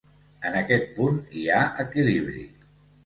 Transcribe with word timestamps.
En 0.49 0.55
aquest 0.61 0.87
punt 0.95 1.19
hi 1.41 1.45
ha 1.53 1.59
equilibri. 1.87 2.47